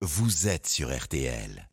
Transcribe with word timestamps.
vous 0.00 0.46
êtes 0.46 0.68
sur 0.68 0.96
RTL. 0.96 1.68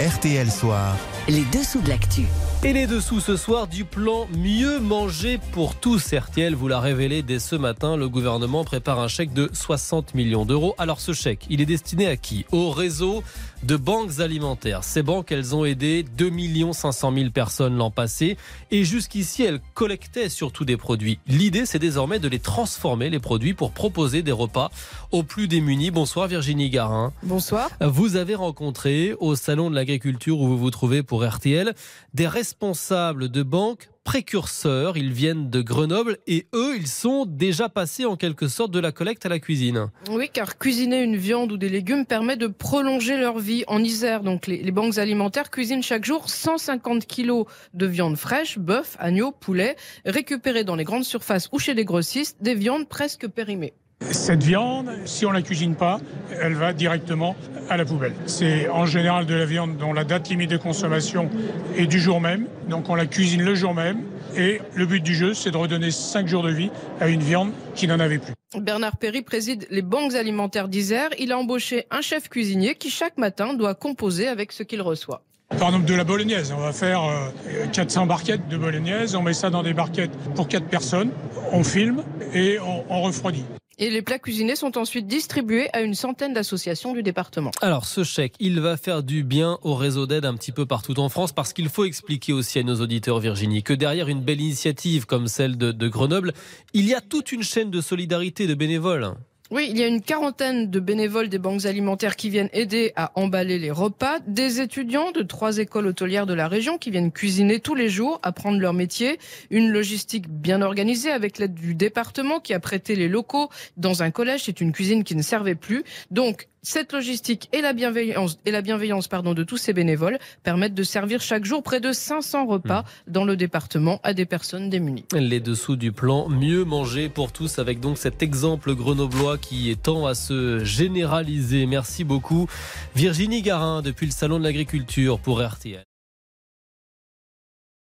RTL 0.00 0.50
Soir. 0.50 0.96
Les 1.28 1.44
dessous 1.44 1.80
de 1.80 1.88
l'actu. 1.88 2.22
Et 2.66 2.72
les 2.72 2.86
dessous 2.86 3.20
ce 3.20 3.36
soir 3.36 3.66
du 3.66 3.84
plan 3.84 4.26
Mieux 4.38 4.80
manger 4.80 5.38
pour 5.52 5.74
tous. 5.74 6.14
RTL 6.14 6.54
vous 6.54 6.66
l'a 6.66 6.80
révélé 6.80 7.20
dès 7.20 7.38
ce 7.38 7.56
matin. 7.56 7.94
Le 7.94 8.08
gouvernement 8.08 8.64
prépare 8.64 9.00
un 9.00 9.08
chèque 9.08 9.34
de 9.34 9.50
60 9.52 10.14
millions 10.14 10.46
d'euros. 10.46 10.74
Alors 10.78 10.98
ce 10.98 11.12
chèque, 11.12 11.44
il 11.50 11.60
est 11.60 11.66
destiné 11.66 12.06
à 12.06 12.16
qui? 12.16 12.46
Au 12.52 12.70
réseau 12.70 13.22
de 13.64 13.76
banques 13.76 14.20
alimentaires. 14.20 14.82
Ces 14.82 15.02
banques, 15.02 15.30
elles 15.30 15.54
ont 15.54 15.66
aidé 15.66 16.06
2 16.16 16.32
500 16.72 17.12
000 17.14 17.30
personnes 17.32 17.76
l'an 17.76 17.90
passé. 17.90 18.38
Et 18.70 18.84
jusqu'ici, 18.84 19.42
elles 19.42 19.60
collectaient 19.74 20.30
surtout 20.30 20.64
des 20.64 20.78
produits. 20.78 21.18
L'idée, 21.26 21.66
c'est 21.66 21.78
désormais 21.78 22.18
de 22.18 22.28
les 22.28 22.38
transformer, 22.38 23.10
les 23.10 23.18
produits, 23.20 23.52
pour 23.52 23.72
proposer 23.72 24.22
des 24.22 24.32
repas 24.32 24.70
aux 25.12 25.22
plus 25.22 25.48
démunis. 25.48 25.90
Bonsoir 25.90 26.28
Virginie 26.28 26.70
Garin. 26.70 27.12
Bonsoir. 27.24 27.68
Vous 27.82 28.16
avez 28.16 28.34
rencontré 28.34 29.14
au 29.20 29.36
Salon 29.36 29.68
de 29.68 29.74
l'Agriculture 29.74 30.40
où 30.40 30.48
vous 30.48 30.58
vous 30.58 30.70
trouvez 30.70 31.02
pour 31.02 31.26
RTL 31.26 31.74
des 32.14 32.26
responsables 32.26 32.53
de 32.60 33.42
banques 33.42 33.90
précurseurs. 34.04 34.96
Ils 34.96 35.12
viennent 35.12 35.50
de 35.50 35.60
Grenoble 35.60 36.18
et 36.26 36.46
eux, 36.54 36.76
ils 36.76 36.86
sont 36.86 37.26
déjà 37.26 37.68
passés 37.68 38.04
en 38.04 38.16
quelque 38.16 38.48
sorte 38.48 38.70
de 38.70 38.78
la 38.78 38.92
collecte 38.92 39.26
à 39.26 39.28
la 39.28 39.38
cuisine. 39.38 39.90
Oui, 40.10 40.28
car 40.32 40.58
cuisiner 40.58 41.02
une 41.02 41.16
viande 41.16 41.52
ou 41.52 41.56
des 41.56 41.68
légumes 41.68 42.06
permet 42.06 42.36
de 42.36 42.46
prolonger 42.46 43.16
leur 43.16 43.38
vie. 43.38 43.64
En 43.66 43.82
Isère, 43.82 44.22
donc 44.22 44.46
les, 44.46 44.62
les 44.62 44.72
banques 44.72 44.98
alimentaires 44.98 45.50
cuisinent 45.50 45.82
chaque 45.82 46.04
jour 46.04 46.28
150 46.30 47.06
kilos 47.06 47.46
de 47.72 47.86
viande 47.86 48.16
fraîche, 48.16 48.58
bœuf, 48.58 48.96
agneau, 48.98 49.32
poulet, 49.32 49.76
récupérés 50.04 50.64
dans 50.64 50.76
les 50.76 50.84
grandes 50.84 51.04
surfaces 51.04 51.48
ou 51.52 51.58
chez 51.58 51.74
des 51.74 51.84
grossistes, 51.84 52.38
des 52.40 52.54
viandes 52.54 52.88
presque 52.88 53.26
périmées. 53.28 53.74
Cette 54.10 54.42
viande, 54.42 54.90
si 55.04 55.26
on 55.26 55.32
la 55.32 55.42
cuisine 55.42 55.74
pas, 55.74 55.98
elle 56.40 56.54
va 56.54 56.72
directement 56.72 57.36
à 57.68 57.76
la 57.76 57.84
poubelle. 57.84 58.14
C'est 58.26 58.68
en 58.68 58.86
général 58.86 59.26
de 59.26 59.34
la 59.34 59.44
viande 59.44 59.76
dont 59.76 59.92
la 59.92 60.04
date 60.04 60.28
limite 60.28 60.50
de 60.50 60.56
consommation 60.56 61.30
est 61.76 61.86
du 61.86 62.00
jour 62.00 62.20
même, 62.20 62.46
donc 62.68 62.88
on 62.88 62.94
la 62.94 63.06
cuisine 63.06 63.42
le 63.42 63.54
jour 63.54 63.74
même. 63.74 64.02
Et 64.36 64.60
le 64.74 64.86
but 64.86 65.02
du 65.02 65.14
jeu, 65.14 65.34
c'est 65.34 65.50
de 65.50 65.56
redonner 65.56 65.90
5 65.90 66.26
jours 66.26 66.42
de 66.42 66.50
vie 66.50 66.70
à 67.00 67.08
une 67.08 67.22
viande 67.22 67.52
qui 67.74 67.86
n'en 67.86 68.00
avait 68.00 68.18
plus. 68.18 68.32
Bernard 68.58 68.96
Perry 68.96 69.22
préside 69.22 69.66
les 69.70 69.82
banques 69.82 70.14
alimentaires 70.14 70.68
d'Isère. 70.68 71.10
Il 71.18 71.30
a 71.32 71.38
embauché 71.38 71.86
un 71.90 72.00
chef 72.00 72.28
cuisinier 72.28 72.74
qui 72.74 72.90
chaque 72.90 73.16
matin 73.16 73.54
doit 73.54 73.74
composer 73.74 74.26
avec 74.26 74.52
ce 74.52 74.62
qu'il 74.62 74.82
reçoit. 74.82 75.22
Par 75.58 75.68
exemple, 75.68 75.84
de 75.84 75.94
la 75.94 76.04
bolognaise. 76.04 76.52
On 76.56 76.60
va 76.60 76.72
faire 76.72 77.04
euh, 77.04 77.66
400 77.72 78.06
barquettes 78.06 78.48
de 78.48 78.56
bolognaise. 78.56 79.14
On 79.14 79.22
met 79.22 79.34
ça 79.34 79.50
dans 79.50 79.62
des 79.62 79.74
barquettes 79.74 80.16
pour 80.34 80.48
4 80.48 80.66
personnes. 80.66 81.10
On 81.52 81.62
filme 81.62 82.02
et 82.32 82.58
on, 82.58 82.84
on 82.88 83.02
refroidit. 83.02 83.44
Et 83.78 83.90
les 83.90 84.02
plats 84.02 84.18
cuisinés 84.18 84.56
sont 84.56 84.78
ensuite 84.78 85.06
distribués 85.06 85.68
à 85.72 85.80
une 85.80 85.94
centaine 85.94 86.32
d'associations 86.32 86.92
du 86.92 87.02
département. 87.02 87.50
Alors 87.60 87.86
ce 87.86 88.04
chèque, 88.04 88.34
il 88.38 88.60
va 88.60 88.76
faire 88.76 89.02
du 89.02 89.24
bien 89.24 89.58
au 89.62 89.74
réseau 89.74 90.06
d'aide 90.06 90.24
un 90.24 90.34
petit 90.34 90.52
peu 90.52 90.66
partout 90.66 90.98
en 91.00 91.08
France 91.08 91.32
parce 91.32 91.52
qu'il 91.52 91.68
faut 91.68 91.84
expliquer 91.84 92.32
aussi 92.32 92.58
à 92.58 92.62
nos 92.62 92.80
auditeurs, 92.80 93.18
Virginie, 93.18 93.62
que 93.62 93.72
derrière 93.72 94.08
une 94.08 94.22
belle 94.22 94.40
initiative 94.40 95.06
comme 95.06 95.26
celle 95.26 95.58
de, 95.58 95.72
de 95.72 95.88
Grenoble, 95.88 96.32
il 96.72 96.86
y 96.86 96.94
a 96.94 97.00
toute 97.00 97.32
une 97.32 97.42
chaîne 97.42 97.70
de 97.70 97.80
solidarité 97.80 98.46
de 98.46 98.54
bénévoles. 98.54 99.14
Oui, 99.54 99.68
il 99.70 99.78
y 99.78 99.84
a 99.84 99.86
une 99.86 100.02
quarantaine 100.02 100.68
de 100.68 100.80
bénévoles 100.80 101.28
des 101.28 101.38
banques 101.38 101.64
alimentaires 101.64 102.16
qui 102.16 102.28
viennent 102.28 102.48
aider 102.52 102.92
à 102.96 103.12
emballer 103.14 103.60
les 103.60 103.70
repas, 103.70 104.18
des 104.26 104.60
étudiants 104.60 105.12
de 105.12 105.22
trois 105.22 105.58
écoles 105.58 105.86
hôtelières 105.86 106.26
de 106.26 106.34
la 106.34 106.48
région 106.48 106.76
qui 106.76 106.90
viennent 106.90 107.12
cuisiner 107.12 107.60
tous 107.60 107.76
les 107.76 107.88
jours, 107.88 108.18
apprendre 108.24 108.58
leur 108.58 108.72
métier, 108.72 109.20
une 109.50 109.70
logistique 109.70 110.28
bien 110.28 110.60
organisée 110.60 111.12
avec 111.12 111.38
l'aide 111.38 111.54
du 111.54 111.76
département 111.76 112.40
qui 112.40 112.52
a 112.52 112.58
prêté 112.58 112.96
les 112.96 113.06
locaux 113.06 113.48
dans 113.76 114.02
un 114.02 114.10
collège, 114.10 114.42
c'est 114.46 114.60
une 114.60 114.72
cuisine 114.72 115.04
qui 115.04 115.14
ne 115.14 115.22
servait 115.22 115.54
plus. 115.54 115.84
Donc 116.10 116.48
cette 116.64 116.92
logistique 116.92 117.48
et 117.52 117.60
la 117.60 117.72
bienveillance, 117.72 118.38
et 118.46 118.50
la 118.50 118.62
bienveillance 118.62 119.06
pardon, 119.06 119.34
de 119.34 119.44
tous 119.44 119.56
ces 119.56 119.72
bénévoles 119.72 120.18
permettent 120.42 120.74
de 120.74 120.82
servir 120.82 121.20
chaque 121.20 121.44
jour 121.44 121.62
près 121.62 121.80
de 121.80 121.92
500 121.92 122.46
repas 122.46 122.84
dans 123.06 123.24
le 123.24 123.36
département 123.36 124.00
à 124.02 124.14
des 124.14 124.26
personnes 124.26 124.70
démunies. 124.70 125.04
Les 125.12 125.40
dessous 125.40 125.76
du 125.76 125.92
plan 125.92 126.28
Mieux 126.28 126.64
manger 126.64 127.08
pour 127.08 127.30
tous 127.32 127.58
avec 127.58 127.80
donc 127.80 127.98
cet 127.98 128.22
exemple 128.22 128.74
grenoblois 128.74 129.38
qui 129.38 129.70
est 129.70 129.80
tend 129.80 130.06
à 130.06 130.14
se 130.14 130.64
généraliser. 130.64 131.66
Merci 131.66 132.02
beaucoup 132.02 132.48
Virginie 132.96 133.42
Garin 133.42 133.82
depuis 133.82 134.06
le 134.06 134.12
Salon 134.12 134.38
de 134.38 134.44
l'Agriculture 134.44 135.20
pour 135.20 135.42
RTL. 135.42 135.84